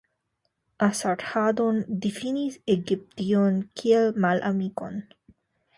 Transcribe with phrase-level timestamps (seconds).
[0.85, 5.01] Asarĥaddon difinis Egiption kiel malamikon.